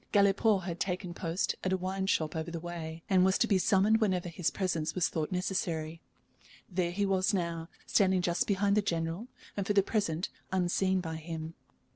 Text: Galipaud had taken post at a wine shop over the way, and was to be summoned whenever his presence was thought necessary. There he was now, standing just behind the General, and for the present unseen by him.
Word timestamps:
Galipaud 0.11 0.63
had 0.63 0.79
taken 0.79 1.13
post 1.13 1.53
at 1.63 1.71
a 1.71 1.77
wine 1.77 2.07
shop 2.07 2.35
over 2.35 2.49
the 2.49 2.59
way, 2.59 3.03
and 3.07 3.23
was 3.23 3.37
to 3.37 3.45
be 3.45 3.59
summoned 3.59 4.01
whenever 4.01 4.29
his 4.29 4.49
presence 4.49 4.95
was 4.95 5.07
thought 5.09 5.31
necessary. 5.31 6.01
There 6.67 6.89
he 6.89 7.05
was 7.05 7.35
now, 7.35 7.69
standing 7.85 8.23
just 8.23 8.47
behind 8.47 8.75
the 8.75 8.81
General, 8.81 9.27
and 9.55 9.67
for 9.67 9.73
the 9.73 9.83
present 9.83 10.29
unseen 10.51 11.01
by 11.01 11.17
him. 11.17 11.53